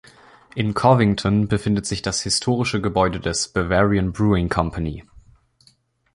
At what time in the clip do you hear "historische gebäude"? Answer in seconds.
2.23-3.19